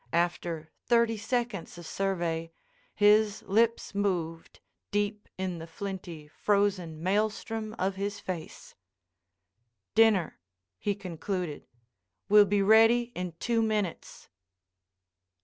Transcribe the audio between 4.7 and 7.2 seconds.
deep in the flinty, frozen